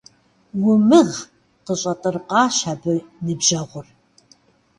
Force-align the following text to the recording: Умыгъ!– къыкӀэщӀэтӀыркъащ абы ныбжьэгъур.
Умыгъ!– 0.71 1.11
къыкӀэщӀэтӀыркъащ 1.21 2.57
абы 2.71 2.93
ныбжьэгъур. 3.25 3.87